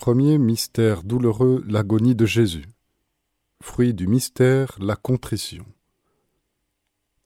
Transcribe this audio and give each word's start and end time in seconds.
Premier 0.00 0.38
mystère 0.38 1.02
douloureux, 1.02 1.62
l'agonie 1.68 2.14
de 2.14 2.24
Jésus. 2.24 2.64
Fruit 3.62 3.92
du 3.92 4.06
mystère, 4.06 4.74
la 4.80 4.96
contrition. 4.96 5.66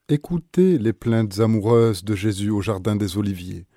Écoutez 0.08 0.76
les 0.78 0.92
plaintes 0.92 1.38
amoureuses 1.38 2.02
de 2.02 2.16
Jésus 2.16 2.50
au 2.50 2.62
jardin 2.62 2.96
des 2.96 3.16
Oliviers. 3.16 3.68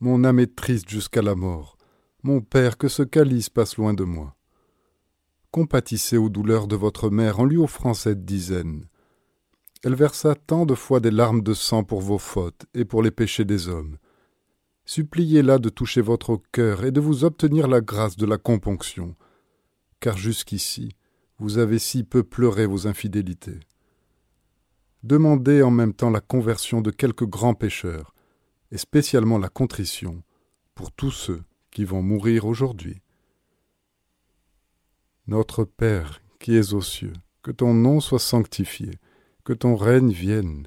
Mon 0.00 0.24
âme 0.24 0.38
est 0.38 0.56
triste 0.56 0.88
jusqu'à 0.88 1.20
la 1.20 1.34
mort. 1.34 1.76
Mon 2.22 2.40
Père, 2.40 2.78
que 2.78 2.88
ce 2.88 3.02
calice 3.02 3.50
passe 3.50 3.76
loin 3.76 3.92
de 3.92 4.04
moi. 4.04 4.34
Compatissez 5.50 6.16
aux 6.16 6.30
douleurs 6.30 6.66
de 6.66 6.76
votre 6.76 7.10
mère 7.10 7.40
en 7.40 7.44
lui 7.44 7.58
offrant 7.58 7.92
cette 7.92 8.24
dizaine. 8.24 8.86
Elle 9.84 9.96
versa 9.96 10.34
tant 10.34 10.64
de 10.64 10.74
fois 10.74 11.00
des 11.00 11.10
larmes 11.10 11.42
de 11.42 11.52
sang 11.52 11.84
pour 11.84 12.00
vos 12.00 12.16
fautes 12.16 12.64
et 12.72 12.86
pour 12.86 13.02
les 13.02 13.10
péchés 13.10 13.44
des 13.44 13.68
hommes 13.68 13.98
suppliez-la 14.90 15.60
de 15.60 15.68
toucher 15.68 16.00
votre 16.00 16.42
cœur 16.50 16.84
et 16.84 16.90
de 16.90 16.98
vous 16.98 17.22
obtenir 17.22 17.68
la 17.68 17.80
grâce 17.80 18.16
de 18.16 18.26
la 18.26 18.38
componction, 18.38 19.14
car 20.00 20.16
jusqu'ici 20.16 20.96
vous 21.38 21.58
avez 21.58 21.78
si 21.78 22.02
peu 22.02 22.24
pleuré 22.24 22.66
vos 22.66 22.88
infidélités. 22.88 23.60
Demandez 25.04 25.62
en 25.62 25.70
même 25.70 25.94
temps 25.94 26.10
la 26.10 26.20
conversion 26.20 26.80
de 26.80 26.90
quelques 26.90 27.24
grands 27.24 27.54
pécheurs, 27.54 28.16
et 28.72 28.78
spécialement 28.78 29.38
la 29.38 29.48
contrition, 29.48 30.24
pour 30.74 30.90
tous 30.90 31.12
ceux 31.12 31.44
qui 31.70 31.84
vont 31.84 32.02
mourir 32.02 32.44
aujourd'hui. 32.44 33.00
Notre 35.28 35.62
Père 35.62 36.20
qui 36.40 36.56
es 36.56 36.74
aux 36.74 36.82
cieux, 36.82 37.12
que 37.42 37.52
ton 37.52 37.74
nom 37.74 38.00
soit 38.00 38.18
sanctifié, 38.18 38.90
que 39.44 39.52
ton 39.52 39.76
règne 39.76 40.10
vienne, 40.10 40.66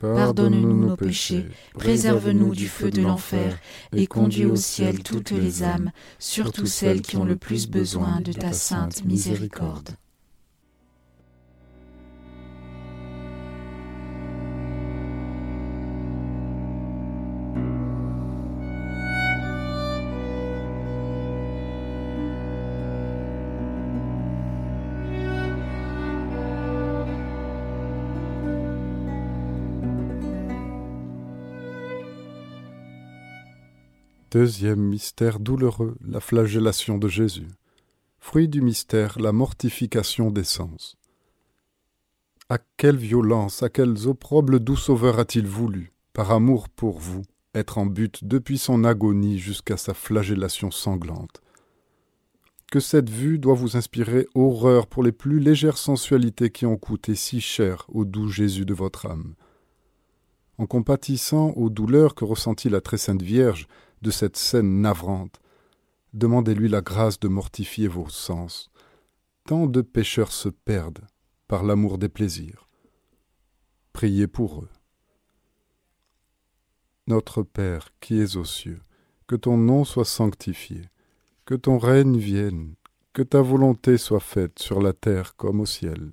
pardonne-nous 0.00 0.74
nos 0.74 0.96
péchés, 0.96 1.46
préserve-nous 1.74 2.54
du 2.54 2.68
feu 2.68 2.90
de 2.90 3.02
l'enfer, 3.02 3.58
et 3.94 4.06
conduis 4.06 4.46
au 4.46 4.56
ciel 4.56 5.02
toutes 5.02 5.30
les 5.30 5.62
âmes, 5.62 5.92
surtout 6.18 6.66
celles 6.66 7.02
qui 7.02 7.16
ont 7.16 7.24
le 7.24 7.36
plus 7.36 7.68
besoin 7.68 8.20
de 8.20 8.32
ta 8.32 8.52
sainte 8.52 9.04
miséricorde. 9.04 9.90
Deuxième 34.30 34.78
mystère 34.78 35.40
douloureux, 35.40 35.96
la 36.06 36.20
flagellation 36.20 36.98
de 36.98 37.08
Jésus. 37.08 37.48
Fruit 38.20 38.46
du 38.46 38.60
mystère, 38.60 39.18
la 39.18 39.32
mortification 39.32 40.30
des 40.30 40.44
sens. 40.44 40.96
À 42.48 42.58
quelle 42.76 42.96
violence, 42.96 43.64
à 43.64 43.70
quels 43.70 44.06
opprobles 44.06 44.60
doux 44.60 44.76
sauveur 44.76 45.18
a-t-il 45.18 45.48
voulu, 45.48 45.90
par 46.12 46.30
amour 46.30 46.68
pour 46.68 47.00
vous, 47.00 47.22
être 47.56 47.78
en 47.78 47.86
but 47.86 48.22
depuis 48.22 48.56
son 48.56 48.84
agonie 48.84 49.40
jusqu'à 49.40 49.76
sa 49.76 49.94
flagellation 49.94 50.70
sanglante? 50.70 51.42
Que 52.70 52.78
cette 52.78 53.10
vue 53.10 53.40
doit 53.40 53.54
vous 53.54 53.76
inspirer 53.76 54.28
horreur 54.36 54.86
pour 54.86 55.02
les 55.02 55.10
plus 55.10 55.40
légères 55.40 55.78
sensualités 55.78 56.50
qui 56.50 56.66
ont 56.66 56.76
coûté 56.76 57.16
si 57.16 57.40
cher 57.40 57.84
au 57.88 58.04
doux 58.04 58.28
Jésus 58.28 58.64
de 58.64 58.74
votre 58.74 59.06
âme. 59.06 59.34
En 60.56 60.66
compatissant 60.66 61.50
aux 61.56 61.70
douleurs 61.70 62.14
que 62.14 62.24
ressentit 62.24 62.68
la 62.68 62.80
très 62.80 62.98
sainte 62.98 63.22
Vierge, 63.22 63.66
de 64.02 64.10
cette 64.10 64.36
scène 64.36 64.80
navrante. 64.80 65.40
Demandez-lui 66.12 66.68
la 66.68 66.80
grâce 66.80 67.20
de 67.20 67.28
mortifier 67.28 67.88
vos 67.88 68.08
sens. 68.08 68.70
Tant 69.44 69.66
de 69.66 69.80
pécheurs 69.82 70.32
se 70.32 70.48
perdent 70.48 71.06
par 71.48 71.62
l'amour 71.62 71.98
des 71.98 72.08
plaisirs. 72.08 72.66
Priez 73.92 74.26
pour 74.26 74.62
eux. 74.62 74.68
Notre 77.06 77.42
Père 77.42 77.90
qui 78.00 78.20
es 78.20 78.36
aux 78.36 78.44
cieux, 78.44 78.80
que 79.26 79.36
ton 79.36 79.56
nom 79.56 79.84
soit 79.84 80.04
sanctifié, 80.04 80.82
que 81.44 81.54
ton 81.54 81.78
règne 81.78 82.18
vienne, 82.18 82.74
que 83.12 83.22
ta 83.22 83.42
volonté 83.42 83.98
soit 83.98 84.20
faite 84.20 84.60
sur 84.60 84.80
la 84.80 84.92
terre 84.92 85.34
comme 85.36 85.60
au 85.60 85.66
ciel. 85.66 86.12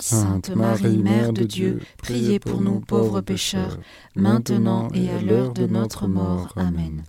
Sainte 0.00 0.50
Marie, 0.56 0.98
Mère 0.98 1.32
de 1.32 1.44
Dieu, 1.44 1.80
priez 1.98 2.38
pour 2.38 2.60
nous 2.60 2.80
pauvres 2.80 3.20
pécheurs, 3.20 3.78
maintenant 4.14 4.88
et 4.94 5.10
à 5.10 5.20
l'heure 5.20 5.52
de 5.52 5.66
notre 5.66 6.06
mort. 6.06 6.52
Amen. 6.56 7.04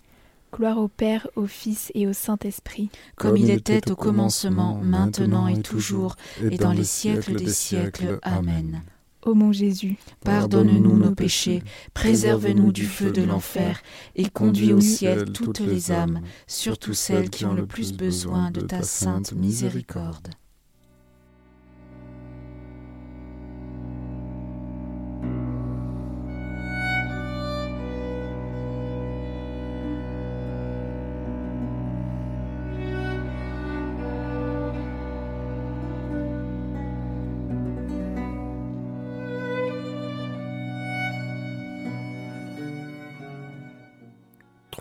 Gloire 0.54 0.78
au 0.78 0.90
Père, 0.90 1.28
au 1.36 1.46
Fils 1.46 1.92
et 1.96 2.08
au 2.08 2.14
Saint-Esprit. 2.14 2.90
Comme 3.16 3.38
il 3.38 3.50
était 3.50 3.90
au 3.90 3.96
commencement, 3.96 4.80
maintenant 4.84 5.48
et 5.48 5.62
toujours, 5.62 6.16
et 6.44 6.58
dans 6.58 6.74
les 6.74 6.84
siècles 6.84 7.36
des 7.36 7.52
siècles. 7.52 8.20
Amen. 8.22 8.82
Ô 9.24 9.36
mon 9.36 9.52
Jésus, 9.52 9.98
pardonne-nous 10.26 10.98
nos 10.98 11.16
péchés, 11.16 11.64
préserve-nous 11.94 12.72
du 12.72 12.86
feu 12.86 13.12
de 13.12 13.22
l'enfer, 13.22 13.82
et 14.16 14.30
conduis 14.30 14.74
au 14.74 14.82
ciel 14.82 15.32
toutes 15.32 15.60
les 15.60 15.92
âmes, 15.92 16.22
surtout 16.48 16.96
celles 16.96 17.30
qui 17.30 17.46
ont 17.46 17.54
le 17.54 17.68
plus 17.68 17.94
besoin 17.94 18.52
de 18.52 18.62
ta 18.62 18.82
sainte 18.82 19.34
miséricorde. 19.34 20.30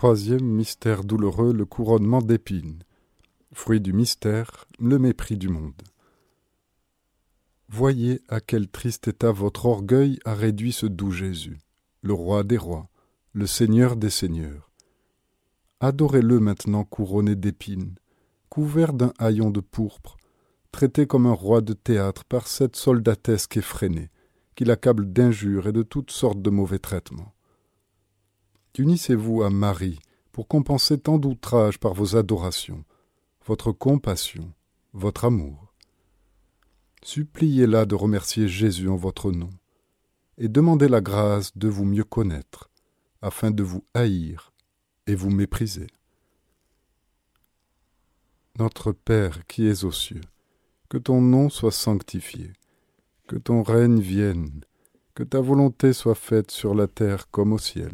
Troisième 0.01 0.43
mystère 0.43 1.03
douloureux, 1.03 1.53
le 1.53 1.63
couronnement 1.63 2.23
d'épines. 2.23 2.79
Fruit 3.53 3.79
du 3.79 3.93
mystère, 3.93 4.65
le 4.79 4.97
mépris 4.97 5.37
du 5.37 5.47
monde. 5.47 5.79
Voyez 7.69 8.19
à 8.27 8.39
quel 8.41 8.67
triste 8.67 9.09
état 9.09 9.31
votre 9.31 9.67
orgueil 9.67 10.17
a 10.25 10.33
réduit 10.33 10.71
ce 10.71 10.87
doux 10.87 11.11
Jésus, 11.11 11.59
le 12.01 12.13
roi 12.13 12.43
des 12.43 12.57
rois, 12.57 12.89
le 13.33 13.45
seigneur 13.45 13.95
des 13.95 14.09
seigneurs. 14.09 14.71
Adorez-le 15.81 16.39
maintenant 16.39 16.83
couronné 16.83 17.35
d'épines, 17.35 17.93
couvert 18.49 18.93
d'un 18.93 19.13
haillon 19.19 19.51
de 19.51 19.59
pourpre, 19.59 20.17
traité 20.71 21.05
comme 21.05 21.27
un 21.27 21.33
roi 21.33 21.61
de 21.61 21.73
théâtre 21.73 22.23
par 22.23 22.47
cette 22.47 22.75
soldatesque 22.75 23.57
effrénée, 23.57 24.09
qui 24.55 24.65
l'accable 24.65 25.13
d'injures 25.13 25.67
et 25.67 25.71
de 25.71 25.83
toutes 25.83 26.09
sortes 26.09 26.41
de 26.41 26.49
mauvais 26.49 26.79
traitements. 26.79 27.35
Unissez-vous 28.77 29.43
à 29.43 29.49
Marie 29.49 29.99
pour 30.31 30.47
compenser 30.47 30.97
tant 30.97 31.17
d'outrages 31.17 31.77
par 31.77 31.93
vos 31.93 32.15
adorations, 32.15 32.85
votre 33.45 33.73
compassion, 33.73 34.53
votre 34.93 35.25
amour. 35.25 35.73
Suppliez-la 37.03 37.85
de 37.85 37.95
remercier 37.95 38.47
Jésus 38.47 38.87
en 38.87 38.95
votre 38.95 39.31
nom, 39.31 39.49
et 40.37 40.47
demandez 40.47 40.87
la 40.87 41.01
grâce 41.01 41.55
de 41.57 41.67
vous 41.67 41.83
mieux 41.83 42.05
connaître, 42.05 42.69
afin 43.21 43.51
de 43.51 43.61
vous 43.61 43.83
haïr 43.93 44.53
et 45.05 45.15
vous 45.15 45.31
mépriser. 45.31 45.87
Notre 48.57 48.93
Père 48.93 49.45
qui 49.47 49.67
es 49.67 49.83
aux 49.83 49.91
cieux, 49.91 50.21
que 50.87 50.97
ton 50.97 51.21
nom 51.21 51.49
soit 51.49 51.71
sanctifié, 51.71 52.53
que 53.27 53.35
ton 53.35 53.63
règne 53.63 53.99
vienne, 53.99 54.61
que 55.13 55.23
ta 55.23 55.41
volonté 55.41 55.91
soit 55.91 56.15
faite 56.15 56.51
sur 56.51 56.73
la 56.73 56.87
terre 56.87 57.29
comme 57.31 57.51
au 57.53 57.57
ciel. 57.57 57.93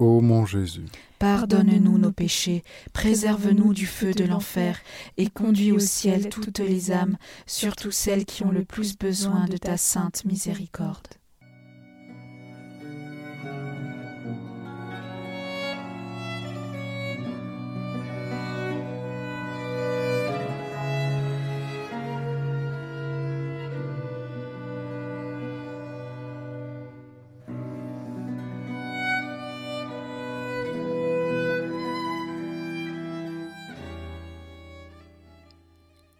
Ô 0.00 0.22
mon 0.22 0.46
Jésus, 0.46 0.86
Pardonne-nous 1.18 1.98
nos 1.98 2.10
péchés, 2.10 2.64
préserve-nous 2.94 3.74
du 3.74 3.84
feu 3.84 4.12
de 4.14 4.24
l'enfer, 4.24 4.80
et 5.18 5.28
conduis 5.28 5.72
au 5.72 5.78
ciel 5.78 6.30
toutes 6.30 6.60
les 6.60 6.90
âmes, 6.90 7.18
surtout 7.46 7.90
celles 7.90 8.24
qui 8.24 8.42
ont 8.42 8.50
le 8.50 8.64
plus 8.64 8.96
besoin 8.96 9.44
de 9.44 9.58
ta 9.58 9.76
sainte 9.76 10.24
miséricorde. 10.24 11.19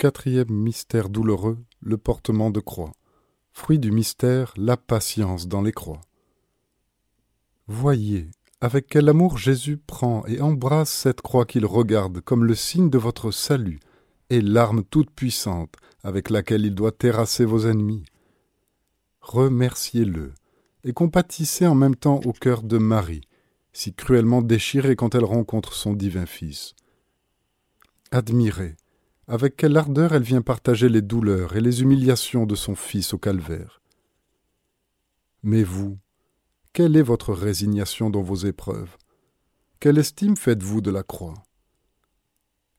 Quatrième 0.01 0.49
mystère 0.49 1.11
douloureux, 1.11 1.59
le 1.83 1.99
portement 1.99 2.49
de 2.49 2.61
croix. 2.61 2.93
Fruit 3.53 3.79
du 3.79 3.91
mystère, 3.91 4.55
la 4.57 4.79
patience 4.79 5.47
dans 5.47 5.61
les 5.61 5.73
croix. 5.73 6.01
Voyez 7.67 8.31
avec 8.63 8.87
quel 8.87 9.11
amour 9.11 9.37
Jésus 9.37 9.77
prend 9.77 10.25
et 10.25 10.41
embrasse 10.41 10.91
cette 10.91 11.21
croix 11.21 11.45
qu'il 11.45 11.67
regarde 11.67 12.23
comme 12.23 12.47
le 12.47 12.55
signe 12.55 12.89
de 12.89 12.97
votre 12.97 13.31
salut 13.31 13.79
et 14.31 14.41
l'arme 14.41 14.85
toute 14.85 15.11
puissante 15.11 15.75
avec 16.03 16.31
laquelle 16.31 16.65
il 16.65 16.75
doit 16.75 16.93
terrasser 16.93 17.45
vos 17.45 17.67
ennemis. 17.67 18.07
Remerciez-le 19.21 20.33
et 20.83 20.95
compatissez 20.95 21.67
en 21.67 21.75
même 21.75 21.95
temps 21.95 22.21
au 22.25 22.33
cœur 22.33 22.63
de 22.63 22.79
Marie, 22.79 23.29
si 23.75 23.93
cruellement 23.93 24.41
déchirée 24.41 24.97
quand 24.97 25.15
elle 25.15 25.27
rencontre 25.27 25.75
son 25.75 25.93
divin 25.93 26.25
Fils. 26.25 26.75
Admirez 28.13 28.77
avec 29.31 29.57
quelle 29.57 29.77
ardeur 29.77 30.13
elle 30.13 30.25
vient 30.25 30.43
partager 30.43 30.89
les 30.89 31.03
douleurs 31.03 31.55
et 31.55 31.61
les 31.61 31.83
humiliations 31.83 32.47
de 32.47 32.57
son 32.57 32.75
Fils 32.75 33.15
au 33.15 33.19
calvaire. 33.19 33.81
Mais 35.45 35.63
vous, 35.63 35.99
quelle 36.73 36.97
est 36.97 37.03
votre 37.03 37.33
résignation 37.33 38.11
dans 38.11 38.23
vos 38.23 38.35
épreuves? 38.35 38.97
Quelle 39.79 39.99
estime 39.99 40.37
faites-vous 40.37 40.81
de 40.81 40.91
la 40.91 41.05
croix? 41.05 41.45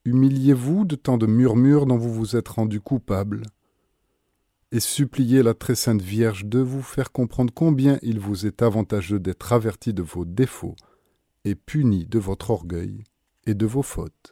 Humiliez-vous 0.04 0.84
de 0.84 0.94
tant 0.94 1.16
de 1.16 1.24
murmures 1.24 1.86
dont 1.86 1.96
vous 1.96 2.12
vous 2.12 2.36
êtes 2.36 2.48
rendu 2.48 2.82
coupable? 2.82 3.44
Et 4.72 4.80
suppliez 4.80 5.42
la 5.42 5.54
très 5.54 5.74
sainte 5.74 6.02
Vierge 6.02 6.44
de 6.44 6.58
vous 6.58 6.82
faire 6.82 7.12
comprendre 7.12 7.54
combien 7.54 7.98
il 8.02 8.20
vous 8.20 8.44
est 8.44 8.60
avantageux 8.60 9.20
d'être 9.20 9.54
averti 9.54 9.94
de 9.94 10.02
vos 10.02 10.26
défauts 10.26 10.76
et 11.46 11.54
puni 11.54 12.04
de 12.04 12.18
votre 12.18 12.50
orgueil 12.50 13.04
et 13.46 13.54
de 13.54 13.64
vos 13.64 13.82
fautes. 13.82 14.31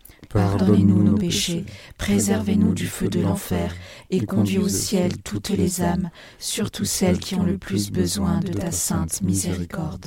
Pardonnez-nous 0.33 1.03
nos 1.03 1.17
péchés, 1.17 1.65
préservez-nous 1.97 2.73
du 2.73 2.87
feu 2.87 3.09
de 3.09 3.19
l'enfer, 3.19 3.75
et 4.09 4.25
conduis 4.25 4.59
au 4.59 4.69
ciel 4.69 5.21
toutes 5.23 5.49
les 5.49 5.81
âmes, 5.81 6.09
surtout 6.39 6.85
celles 6.85 7.19
qui 7.19 7.35
ont 7.35 7.43
le 7.43 7.57
plus 7.57 7.91
besoin 7.91 8.39
de 8.39 8.53
ta 8.53 8.71
sainte 8.71 9.21
miséricorde. 9.21 10.05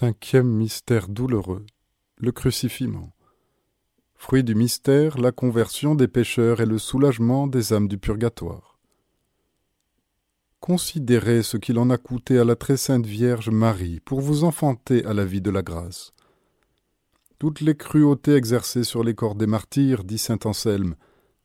Cinquième 0.00 0.48
mystère 0.48 1.08
douloureux, 1.08 1.66
le 2.16 2.32
crucifiement. 2.32 3.12
Fruit 4.14 4.42
du 4.42 4.54
mystère, 4.54 5.18
la 5.18 5.30
conversion 5.30 5.94
des 5.94 6.08
pécheurs 6.08 6.62
et 6.62 6.64
le 6.64 6.78
soulagement 6.78 7.46
des 7.46 7.74
âmes 7.74 7.86
du 7.86 7.98
purgatoire. 7.98 8.78
Considérez 10.58 11.42
ce 11.42 11.58
qu'il 11.58 11.78
en 11.78 11.90
a 11.90 11.98
coûté 11.98 12.38
à 12.38 12.44
la 12.44 12.56
très 12.56 12.78
sainte 12.78 13.04
Vierge 13.04 13.50
Marie 13.50 14.00
pour 14.00 14.22
vous 14.22 14.44
enfanter 14.44 15.04
à 15.04 15.12
la 15.12 15.26
vie 15.26 15.42
de 15.42 15.50
la 15.50 15.60
grâce. 15.60 16.14
Toutes 17.38 17.60
les 17.60 17.76
cruautés 17.76 18.36
exercées 18.36 18.84
sur 18.84 19.04
les 19.04 19.14
corps 19.14 19.34
des 19.34 19.46
martyrs, 19.46 20.04
dit 20.04 20.16
saint 20.16 20.38
Anselme, 20.46 20.94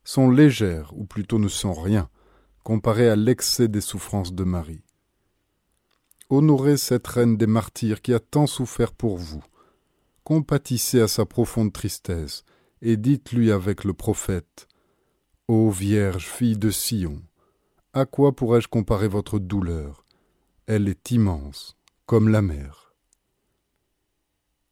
sont 0.05 0.29
légères, 0.29 0.93
ou 0.95 1.03
plutôt 1.03 1.39
ne 1.39 1.49
sont 1.49 1.73
rien, 1.73 2.07
comparées 2.63 3.09
à 3.09 3.17
l'excès 3.17 3.67
des 3.67 3.81
souffrances 3.81 4.33
de 4.33 4.45
Marie. 4.45 4.84
Honorez 6.29 6.77
cette 6.77 7.07
reine 7.07 7.37
des 7.37 7.47
martyrs 7.47 8.01
qui 8.01 8.13
a 8.13 8.19
tant 8.19 8.47
souffert 8.47 8.93
pour 8.93 9.17
vous. 9.17 9.43
Compatissez 10.23 10.99
à 10.99 11.07
sa 11.07 11.25
profonde 11.25 11.71
tristesse, 11.71 12.43
et 12.81 12.97
dites-lui 12.97 13.51
avec 13.51 13.83
le 13.83 13.93
prophète 13.93 14.67
Ô 15.47 15.69
Vierge, 15.69 16.25
fille 16.25 16.57
de 16.57 16.71
Sion, 16.71 17.21
à 17.93 18.05
quoi 18.05 18.35
pourrais-je 18.35 18.67
comparer 18.67 19.07
votre 19.07 19.37
douleur? 19.37 20.03
Elle 20.65 20.89
est 20.89 21.11
immense, 21.11 21.77
comme 22.07 22.29
la 22.29 22.41
mer. 22.41 22.95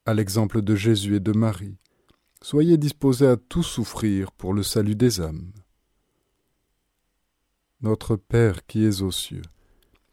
À 0.06 0.16
l'exemple 0.16 0.64
de 0.64 0.76
Jésus 0.76 1.16
et 1.18 1.20
de 1.20 1.32
Marie, 1.32 1.78
soyez 2.42 2.78
disposés 2.78 3.28
à 3.28 3.38
tout 3.38 3.64
souffrir 3.64 4.32
pour 4.32 4.54
le 4.54 4.64
salut 4.64 4.96
des 4.96 5.22
âmes. 5.22 5.54
Notre 7.82 8.16
Père 8.16 8.66
qui 8.66 8.84
es 8.84 9.02
aux 9.02 9.12
cieux, 9.12 9.44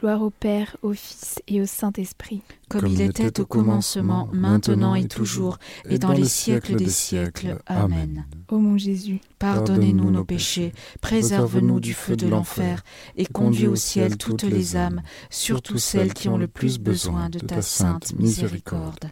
Gloire 0.00 0.22
au 0.22 0.30
Père, 0.30 0.76
au 0.82 0.92
Fils 0.92 1.42
et 1.48 1.60
au 1.60 1.66
Saint-Esprit. 1.66 2.42
Comme 2.68 2.86
il 2.86 3.00
était 3.00 3.40
au 3.40 3.46
commencement, 3.46 4.28
maintenant 4.32 4.94
et 4.94 5.08
toujours, 5.08 5.58
et 5.88 5.98
dans 5.98 6.12
les 6.12 6.28
siècles 6.28 6.76
des 6.76 6.88
siècles. 6.88 7.58
Amen. 7.66 8.24
Ô 8.48 8.58
mon 8.58 8.78
Jésus, 8.78 9.20
pardonnez-nous 9.40 10.10
nos 10.12 10.24
péchés, 10.24 10.72
préserve-nous 11.00 11.80
du 11.80 11.94
feu 11.94 12.14
de 12.14 12.28
l'enfer, 12.28 12.84
et 13.16 13.26
conduis 13.26 13.66
au 13.66 13.74
ciel 13.74 14.16
toutes 14.16 14.44
les 14.44 14.76
âmes, 14.76 15.02
surtout 15.30 15.78
celles 15.78 16.14
qui 16.14 16.28
ont 16.28 16.38
le 16.38 16.48
plus 16.48 16.78
besoin 16.78 17.28
de 17.28 17.40
ta 17.40 17.60
sainte 17.60 18.14
miséricorde. 18.18 19.10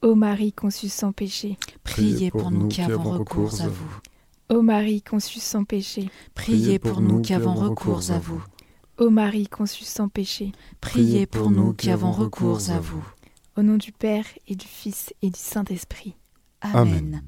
Ô 0.00 0.14
Marie 0.14 0.52
conçue 0.52 0.90
sans 0.90 1.10
péché, 1.10 1.58
priez 1.82 2.30
pour 2.30 2.52
nous 2.52 2.68
qui 2.68 2.82
avons 2.82 3.18
recours 3.18 3.60
à 3.62 3.68
vous. 3.68 3.98
Ô 4.48 4.62
Marie 4.62 5.02
conçue 5.02 5.40
sans 5.40 5.64
péché, 5.64 6.08
priez 6.34 6.78
pour 6.78 7.00
nous 7.00 7.20
qui 7.20 7.34
avons 7.34 7.54
recours 7.54 8.12
à 8.12 8.18
vous. 8.20 8.44
Ô 8.96 9.10
Marie 9.10 9.48
conçue 9.48 9.84
sans 9.84 10.08
péché, 10.08 10.52
priez 10.80 11.26
pour 11.26 11.50
nous 11.50 11.72
qui 11.72 11.90
avons 11.90 12.12
recours 12.12 12.70
à 12.70 12.78
vous. 12.78 13.04
Au 13.56 13.62
nom 13.62 13.76
du 13.76 13.90
Père 13.90 14.26
et 14.46 14.54
du 14.54 14.66
Fils 14.66 15.12
et 15.20 15.30
du 15.30 15.38
Saint-Esprit. 15.38 16.14
Amen. 16.60 17.22